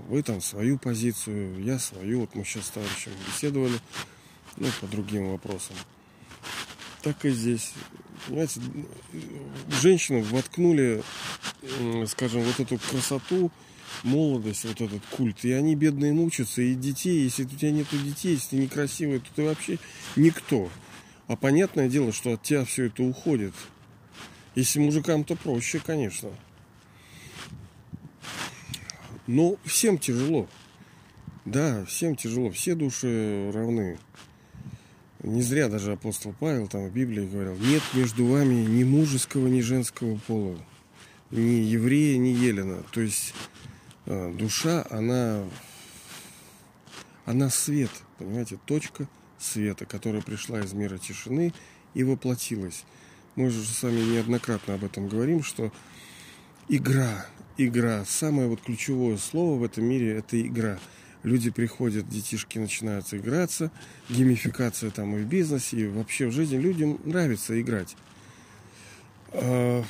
Вы 0.07 0.23
там 0.23 0.41
свою 0.41 0.77
позицию, 0.77 1.63
я 1.63 1.79
свою, 1.79 2.21
вот 2.21 2.35
мы 2.35 2.43
сейчас 2.43 2.67
с 2.67 2.69
товарищем 2.69 3.11
беседовали, 3.27 3.79
ну, 4.57 4.67
по 4.81 4.87
другим 4.87 5.31
вопросам. 5.31 5.75
Так 7.01 7.25
и 7.25 7.31
здесь. 7.31 7.73
Понимаете, 8.27 8.61
женщину 9.81 10.21
воткнули, 10.21 11.03
скажем, 12.07 12.41
вот 12.41 12.59
эту 12.59 12.79
красоту, 12.79 13.51
молодость, 14.03 14.65
вот 14.65 14.81
этот 14.81 15.05
культ. 15.07 15.45
И 15.45 15.51
они 15.51 15.75
бедные 15.75 16.13
мучатся, 16.13 16.61
и 16.61 16.73
детей, 16.73 17.23
если 17.23 17.43
у 17.43 17.49
тебя 17.49 17.71
нету 17.71 17.97
детей, 17.97 18.33
если 18.33 18.49
ты 18.49 18.55
некрасивый, 18.57 19.19
то 19.19 19.27
ты 19.35 19.43
вообще 19.43 19.77
никто. 20.15 20.69
А 21.27 21.35
понятное 21.35 21.89
дело, 21.89 22.11
что 22.11 22.33
от 22.33 22.43
тебя 22.43 22.65
все 22.65 22.85
это 22.85 23.03
уходит. 23.03 23.53
Если 24.55 24.79
мужикам-то 24.79 25.35
проще, 25.35 25.79
конечно. 25.79 26.29
Но 29.27 29.57
всем 29.63 29.97
тяжело. 29.97 30.47
Да, 31.45 31.85
всем 31.85 32.15
тяжело. 32.15 32.49
Все 32.51 32.75
души 32.75 33.51
равны. 33.53 33.97
Не 35.25 35.41
зря 35.41 35.69
даже 35.69 35.91
апостол 35.93 36.35
Павел 36.39 36.67
там 36.67 36.87
в 36.87 36.93
Библии 36.93 37.25
говорил, 37.25 37.57
нет 37.57 37.81
между 37.93 38.25
вами 38.25 38.53
ни 38.53 38.83
мужеского, 38.83 39.47
ни 39.47 39.61
женского 39.61 40.17
пола, 40.27 40.59
ни 41.31 41.63
еврея, 41.63 42.17
ни 42.17 42.27
елена. 42.27 42.83
То 42.91 43.01
есть 43.01 43.33
э, 44.05 44.33
душа, 44.37 44.85
она, 44.91 45.43
она 47.25 47.49
свет, 47.49 47.89
понимаете, 48.19 48.59
точка 48.65 49.07
света, 49.39 49.87
которая 49.87 50.21
пришла 50.21 50.59
из 50.59 50.73
мира 50.73 50.99
тишины 50.99 51.53
и 51.95 52.03
воплотилась. 52.03 52.83
Мы 53.35 53.49
же 53.49 53.63
с 53.63 53.81
вами 53.81 54.01
неоднократно 54.01 54.75
об 54.75 54.83
этом 54.83 55.07
говорим, 55.07 55.41
что 55.41 55.71
игра, 56.69 57.25
игра, 57.57 58.05
самое 58.05 58.47
вот 58.47 58.61
ключевое 58.61 59.17
слово 59.17 59.59
в 59.59 59.63
этом 59.63 59.85
мире– 59.85 60.17
это 60.17 60.41
игра– 60.41 60.79
люди 61.25 61.49
приходят, 61.49 62.07
детишки 62.07 62.59
начинают 62.59 63.11
играться, 63.13 63.71
геймификация 64.09 64.91
там 64.91 65.17
и 65.17 65.23
в 65.23 65.25
бизнесе, 65.25 65.77
и 65.77 65.87
вообще 65.87 66.27
в 66.27 66.31
жизни 66.31 66.57
людям 66.57 66.99
нравится 67.03 67.59
играть. 67.59 67.97
А, 69.31 69.83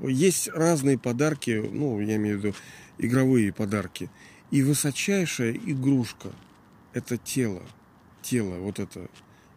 есть 0.00 0.48
разные 0.48 0.98
подарки, 0.98 1.68
ну, 1.70 2.00
я 2.00 2.16
имею 2.16 2.38
в 2.38 2.44
виду 2.44 2.56
игровые 2.98 3.52
подарки. 3.52 4.08
И 4.50 4.62
высочайшая 4.62 5.52
игрушка– 5.52 6.30
это 6.92 7.18
тело. 7.18 7.62
Тело, 8.22 8.58
вот 8.60 8.78
это, 8.78 9.08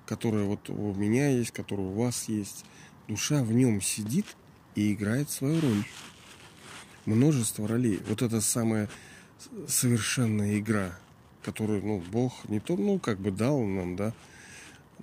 которое 0.07 0.43
вот 0.43 0.69
у 0.69 0.93
меня 0.95 1.29
есть, 1.29 1.51
которое 1.51 1.87
у 1.87 1.93
вас 1.93 2.27
есть. 2.27 2.65
Душа 3.07 3.43
в 3.43 3.53
нем 3.53 3.79
сидит 3.79 4.25
и 4.75 4.91
играет 4.91 5.29
свою 5.29 5.61
роль. 5.61 5.85
Множество 7.07 7.65
ролей. 7.69 8.01
Вот 8.09 8.21
это 8.21 8.41
самое 8.41 8.89
совершенная 9.65 10.59
игра, 10.59 10.93
которую, 11.41 11.81
ну, 11.81 12.03
Бог 12.11 12.33
не 12.49 12.59
то, 12.59 12.75
ну, 12.75 12.99
как 12.99 13.17
бы 13.17 13.31
дал 13.31 13.61
нам, 13.61 13.95
да. 13.95 14.13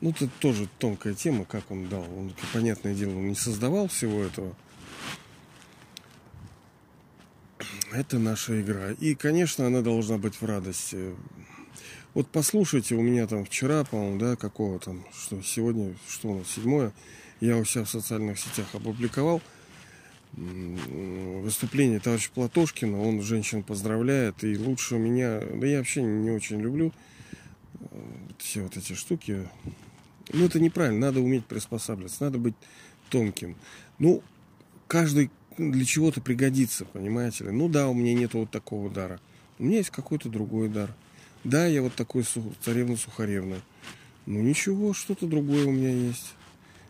Ну, 0.03 0.11
это 0.11 0.29
тоже 0.39 0.69
тонкая 0.79 1.15
тема, 1.15 1.47
как 1.47 1.71
он 1.71 1.89
дал. 1.89 2.03
Он, 2.03 2.35
понятное 2.53 2.95
дело, 2.95 3.13
не 3.13 3.35
создавал 3.35 3.89
всего 3.89 4.23
этого. 4.23 4.55
Это 7.91 8.19
наша 8.19 8.61
игра. 8.61 8.91
И, 9.01 9.15
конечно, 9.15 9.67
она 9.67 9.81
должна 9.81 10.19
быть 10.19 10.35
в 10.35 10.45
радости. 10.45 11.15
Вот 12.13 12.29
послушайте, 12.29 12.97
у 12.97 13.01
меня 13.01 13.27
там 13.27 13.47
вчера, 13.47 13.83
по-моему, 13.83 14.19
да, 14.19 14.37
какого 14.37 14.79
там, 14.79 15.07
что 15.19 15.41
сегодня, 15.41 15.95
что 16.07 16.29
у 16.29 16.39
нас, 16.41 16.49
седьмое, 16.49 16.93
я 17.41 17.57
у 17.57 17.65
себя 17.65 17.85
в 17.85 17.89
социальных 17.89 18.39
сетях 18.39 18.67
опубликовал– 18.75 19.41
выступление 20.37 22.01
товарища 22.01 22.31
Платошкина. 22.35 23.01
Он 23.01 23.23
женщин 23.23 23.63
поздравляет. 23.63 24.43
И 24.45 24.57
лучше 24.59 24.97
меня... 24.97 25.41
Да 25.41 25.67
я 25.67 25.79
вообще 25.79 26.03
не 26.03 26.31
очень 26.31 26.61
люблю 26.61 26.93
э, 27.81 27.87
все 28.39 28.63
вот 28.63 28.77
эти 28.77 28.95
штуки. 28.95 29.49
Ну, 30.33 30.47
это 30.47 30.61
неправильно. 30.61 31.07
Надо 31.07 31.21
уметь 31.21 31.47
приспосабливаться. 31.47 32.25
Надо 32.25 32.39
быть 32.39 32.55
тонким. 33.11 33.57
Ну, 33.99 34.23
каждый 34.89 35.31
для 35.57 35.85
чего-то 35.85 36.21
пригодится, 36.21 36.85
понимаете 36.85 37.45
ли. 37.45 37.51
Ну 37.51 37.69
да, 37.69 37.89
у 37.89 37.95
меня 37.95 38.15
нет 38.15 38.35
вот 38.35 38.51
такого 38.51 38.91
дара. 38.91 39.21
У 39.59 39.65
меня 39.65 39.79
есть 39.79 39.91
какой-то 39.91 40.29
другой 40.29 40.69
дар. 40.69 40.93
Да, 41.45 41.67
я 41.67 41.83
вот 41.83 41.95
такой 41.95 42.25
царевна 42.65 42.97
Сухаревна. 42.97 43.57
Ну 44.27 44.41
ничего, 44.41 44.95
что-то 44.95 45.27
другое 45.27 45.67
у 45.67 45.71
меня 45.71 45.91
есть. 45.91 46.35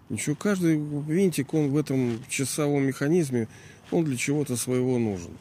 Ничего, 0.08 0.36
каждый 0.36 0.76
винтик, 0.76 1.54
он 1.54 1.70
в 1.70 1.76
этом 1.76 2.22
часовом 2.28 2.86
механизме, 2.86 3.48
он 3.90 4.04
для 4.04 4.16
чего-то 4.16 4.56
своего 4.56 4.98
нужен. 4.98 5.32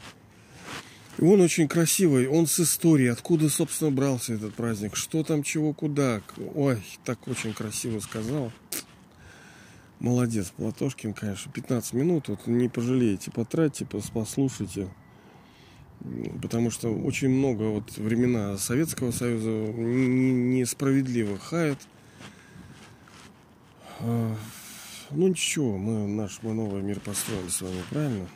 И 1.19 1.23
он 1.23 1.41
очень 1.41 1.67
красивый, 1.67 2.27
он 2.27 2.47
с 2.47 2.59
историей, 2.59 3.09
откуда, 3.09 3.49
собственно, 3.49 3.91
брался 3.91 4.33
этот 4.33 4.55
праздник, 4.55 4.95
что 4.95 5.23
там, 5.23 5.43
чего, 5.43 5.73
куда. 5.73 6.21
Ой, 6.55 6.81
так 7.03 7.27
очень 7.27 7.53
красиво 7.53 7.99
сказал. 7.99 8.51
Молодец, 9.99 10.51
Платошкин, 10.57 11.13
конечно, 11.13 11.51
15 11.51 11.93
минут, 11.93 12.27
вот 12.29 12.47
не 12.47 12.67
пожалеете, 12.67 13.31
потратьте, 13.31 13.85
послушайте. 14.13 14.89
Потому 16.41 16.71
что 16.71 16.89
очень 16.89 17.29
много 17.29 17.63
вот 17.63 17.95
времена 17.97 18.57
Советского 18.57 19.11
Союза 19.11 19.49
несправедливо 19.49 21.37
хаят 21.37 21.77
а, 21.79 21.92
ну 24.03 25.27
ничего, 25.27 25.77
мы 25.77 26.07
наш 26.07 26.39
мы 26.41 26.53
новый 26.53 26.81
мир 26.81 26.99
построили 26.99 27.47
с 27.47 27.61
вами, 27.61 27.81
правильно? 27.89 28.27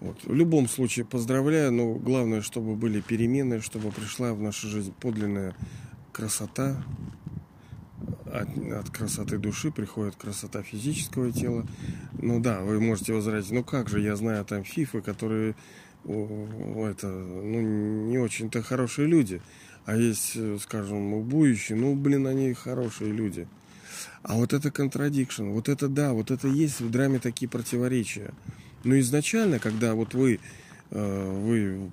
Вот. 0.00 0.22
В 0.24 0.34
любом 0.34 0.68
случае 0.68 1.06
поздравляю, 1.06 1.72
но 1.72 1.94
главное, 1.94 2.42
чтобы 2.42 2.76
были 2.76 3.00
перемены, 3.00 3.60
чтобы 3.60 3.90
пришла 3.90 4.34
в 4.34 4.40
нашу 4.40 4.68
жизнь 4.68 4.92
подлинная 5.00 5.56
красота. 6.12 6.82
От, 8.26 8.58
от 8.58 8.90
красоты 8.90 9.38
души 9.38 9.70
приходит 9.70 10.16
красота 10.16 10.62
физического 10.62 11.32
тела. 11.32 11.64
Ну 12.20 12.40
да, 12.40 12.60
вы 12.60 12.78
можете 12.80 13.14
возразить, 13.14 13.52
ну 13.52 13.64
как 13.64 13.88
же, 13.88 14.00
я 14.00 14.16
знаю 14.16 14.44
там 14.44 14.64
фифы, 14.64 15.00
которые 15.00 15.54
это, 16.04 17.08
ну, 17.08 17.60
не 18.08 18.18
очень-то 18.18 18.62
хорошие 18.62 19.08
люди. 19.08 19.40
А 19.86 19.96
есть, 19.96 20.36
скажем, 20.60 21.22
будущие, 21.22 21.78
ну, 21.78 21.94
блин, 21.94 22.26
они 22.26 22.52
хорошие 22.52 23.12
люди. 23.12 23.48
А 24.22 24.34
вот 24.34 24.52
это 24.52 24.68
contradiction, 24.68 25.52
вот 25.52 25.68
это 25.68 25.88
да, 25.88 26.12
вот 26.12 26.30
это 26.30 26.48
есть 26.48 26.80
в 26.80 26.90
драме 26.90 27.18
такие 27.18 27.48
противоречия. 27.48 28.32
Но 28.84 28.98
изначально, 28.98 29.58
когда 29.58 29.94
вот 29.94 30.14
вы, 30.14 30.40
э, 30.90 31.40
вы 31.42 31.90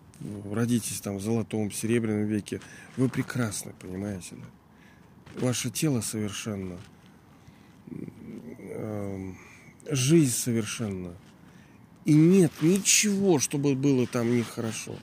родитесь 0.54 1.02
там 1.02 1.18
в 1.18 1.22
золотом, 1.22 1.72
серебряном 1.72 2.26
веке, 2.26 2.62
вы 2.98 3.10
прекрасны, 3.10 3.74
понимаете 3.80 4.36
ли? 4.36 4.44
Ваше 5.36 5.70
тело 5.72 6.02
совершенно, 6.02 6.78
эм, 7.90 9.38
жизнь 9.90 10.36
совершенна. 10.36 11.14
И 12.06 12.14
нет 12.14 12.52
ничего, 12.62 13.40
чтобы 13.40 13.76
было 13.76 14.06
там 14.06 14.36
нехорошо. 14.36 14.96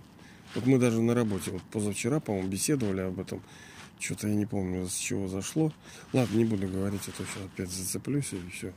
Вот 0.54 0.66
мы 0.66 0.78
даже 0.78 1.00
на 1.00 1.14
работе, 1.14 1.50
вот 1.50 1.62
позавчера, 1.62 2.20
по-моему, 2.20 2.48
беседовали 2.48 3.00
об 3.00 3.18
этом. 3.20 3.42
Что-то 4.00 4.28
я 4.28 4.34
не 4.34 4.46
помню, 4.46 4.88
с 4.88 4.96
чего 4.96 5.28
зашло. 5.28 5.72
Ладно, 6.14 6.36
не 6.36 6.46
буду 6.46 6.66
говорить, 6.66 7.02
а 7.06 7.10
то 7.10 7.22
сейчас 7.24 7.44
опять 7.44 7.70
зацеплюсь 7.70 8.32
и 8.32 8.50
все. 8.50 8.72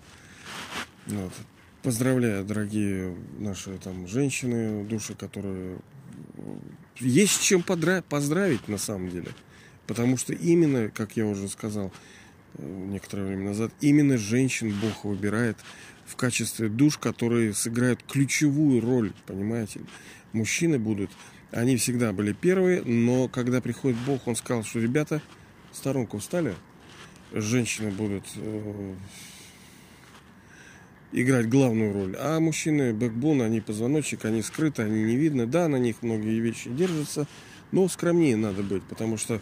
Вот. 1.08 1.32
Поздравляю, 1.82 2.44
дорогие 2.44 3.16
наши 3.40 3.78
там 3.78 4.08
женщины, 4.08 4.84
души, 4.84 5.16
которые... 5.16 5.80
Есть 7.00 7.42
чем 7.42 7.64
поздравить 7.64 8.68
на 8.68 8.78
самом 8.78 9.10
деле. 9.10 9.30
Потому 9.88 10.18
что 10.18 10.34
именно, 10.34 10.90
как 10.90 11.16
я 11.18 11.26
уже 11.26 11.48
сказал 11.48 11.92
э, 12.56 12.86
некоторое 12.90 13.28
время 13.28 13.50
назад, 13.50 13.72
именно 13.82 14.18
женщин 14.18 14.74
Бог 14.82 15.06
выбирает 15.06 15.58
в 16.06 16.16
качестве 16.16 16.70
душ, 16.70 16.98
которые 16.98 17.54
сыграют 17.54 18.04
ключевую 18.04 18.82
роль, 18.82 19.14
понимаете? 19.26 19.82
Мужчины 20.32 20.80
будут 20.80 21.12
они 21.54 21.78
всегда 21.78 22.14
были 22.14 22.34
первые, 22.34 22.82
но 22.82 23.28
когда 23.28 23.62
приходит 23.62 23.98
Бог, 24.00 24.28
он 24.28 24.36
сказал, 24.36 24.64
что 24.64 24.80
ребята, 24.80 25.22
сторонку 25.72 26.18
встали, 26.18 26.56
женщины 27.32 27.92
будут 27.92 28.24
э, 28.36 28.96
играть 31.12 31.48
главную 31.50 31.94
роль, 31.94 32.16
а 32.18 32.40
мужчины 32.40 32.94
бэкбон, 32.94 33.44
они 33.44 33.62
позвоночник, 33.62 34.26
они 34.26 34.42
скрыты, 34.42 34.82
они 34.82 35.04
не 35.04 35.16
видны. 35.16 35.46
Да, 35.46 35.68
на 35.68 35.78
них 35.78 35.98
многие 36.02 36.40
вещи 36.40 36.70
держатся, 36.70 37.28
Но 37.72 37.88
скромнее 37.88 38.36
надо 38.36 38.64
быть, 38.64 38.84
потому 38.84 39.18
что 39.18 39.40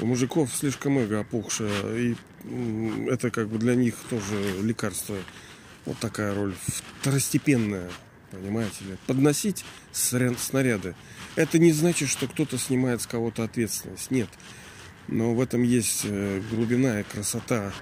у 0.00 0.06
мужиков 0.06 0.50
слишком 0.54 0.98
эго 0.98 1.20
опухшее, 1.20 1.70
и 2.12 2.16
это 3.08 3.30
как 3.30 3.48
бы 3.48 3.58
для 3.58 3.74
них 3.74 3.94
тоже 4.10 4.62
лекарство. 4.62 5.16
Вот 5.84 5.98
такая 5.98 6.34
роль 6.34 6.54
второстепенная, 7.00 7.90
понимаете 8.36 8.84
ли. 8.84 8.96
Подносить 9.06 9.64
снаряды. 9.92 10.94
Это 11.36 11.58
не 11.58 11.72
значит, 11.72 12.08
что 12.08 12.26
кто-то 12.26 12.58
снимает 12.58 13.02
с 13.02 13.06
кого-то 13.06 13.44
ответственность. 13.44 14.10
Нет. 14.10 14.28
Но 15.08 15.34
в 15.34 15.40
этом 15.40 15.62
есть 15.62 16.02
э, 16.04 16.42
глубина 16.50 17.00
и 17.00 17.04
красота 17.04 17.72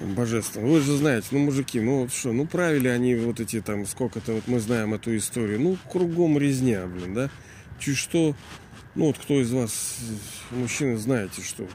божественного. 0.00 0.72
Вы 0.72 0.80
же 0.80 0.96
знаете, 0.96 1.28
ну, 1.32 1.40
мужики, 1.40 1.80
ну 1.80 2.02
вот 2.02 2.12
что, 2.12 2.32
ну 2.32 2.46
правили 2.46 2.88
они 2.88 3.14
вот 3.16 3.40
эти 3.40 3.60
там, 3.60 3.86
сколько-то, 3.86 4.34
вот 4.34 4.46
мы 4.46 4.60
знаем 4.60 4.94
эту 4.94 5.16
историю. 5.16 5.60
Ну, 5.60 5.76
кругом 5.90 6.38
резня, 6.38 6.86
блин, 6.86 7.14
да. 7.14 7.30
Чуть 7.80 7.96
что, 7.96 8.34
ну 8.94 9.06
вот 9.06 9.18
кто 9.18 9.40
из 9.40 9.50
вас, 9.50 9.98
мужчины, 10.50 10.96
знаете, 10.96 11.42
что 11.42 11.68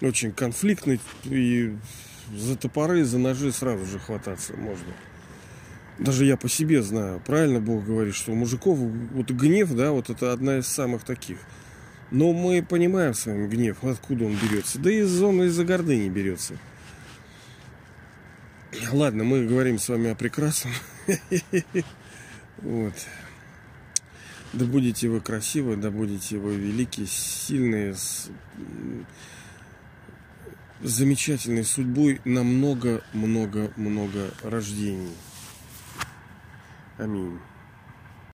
очень 0.00 0.32
конфликтный 0.32 1.00
и 1.24 1.76
за 2.36 2.56
топоры, 2.56 3.04
за 3.04 3.18
ножи 3.18 3.52
сразу 3.52 3.84
же 3.86 3.98
хвататься 3.98 4.54
можно. 4.54 4.92
Даже 5.98 6.24
я 6.24 6.36
по 6.36 6.48
себе 6.48 6.82
знаю, 6.82 7.20
правильно 7.20 7.60
Бог 7.60 7.84
говорит, 7.84 8.14
что 8.14 8.32
у 8.32 8.34
мужиков 8.34 8.78
вот 8.78 9.30
гнев, 9.30 9.72
да, 9.74 9.92
вот 9.92 10.10
это 10.10 10.32
одна 10.32 10.58
из 10.58 10.66
самых 10.66 11.04
таких. 11.04 11.38
Но 12.10 12.32
мы 12.32 12.62
понимаем 12.62 13.14
с 13.14 13.26
вами 13.26 13.46
гнев, 13.46 13.78
откуда 13.82 14.24
он 14.26 14.36
берется. 14.36 14.78
Да 14.78 14.90
из 14.90 15.08
зоны 15.08 15.44
из-за 15.44 15.64
гордыни 15.64 16.08
берется. 16.08 16.58
Ладно, 18.90 19.24
мы 19.24 19.46
говорим 19.46 19.78
с 19.78 19.88
вами 19.88 20.10
о 20.10 20.14
прекрасном. 20.14 20.72
Вот. 22.58 22.94
Да 24.52 24.66
будете 24.66 25.08
вы 25.08 25.20
красивы, 25.20 25.76
да 25.76 25.90
будете 25.90 26.36
вы 26.36 26.54
великие, 26.54 27.08
сильные, 27.08 27.94
с 27.94 28.30
замечательной 30.80 31.64
судьбой 31.64 32.20
на 32.24 32.44
много-много-много 32.44 34.30
рождений. 34.42 35.14
I 36.98 37.06
mean, 37.06 37.42